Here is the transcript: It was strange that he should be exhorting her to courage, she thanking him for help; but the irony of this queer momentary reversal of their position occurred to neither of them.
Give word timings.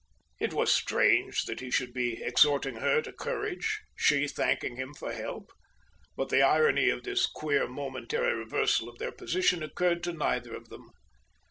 It 0.39 0.51
was 0.51 0.71
strange 0.73 1.43
that 1.43 1.59
he 1.59 1.69
should 1.69 1.93
be 1.93 2.23
exhorting 2.23 2.77
her 2.77 3.03
to 3.03 3.13
courage, 3.13 3.81
she 3.95 4.27
thanking 4.27 4.75
him 4.75 4.95
for 4.95 5.11
help; 5.13 5.51
but 6.17 6.29
the 6.29 6.41
irony 6.41 6.89
of 6.89 7.03
this 7.03 7.27
queer 7.27 7.67
momentary 7.67 8.33
reversal 8.33 8.89
of 8.89 8.97
their 8.97 9.11
position 9.11 9.61
occurred 9.61 10.01
to 10.05 10.11
neither 10.13 10.55
of 10.55 10.69
them. 10.69 10.89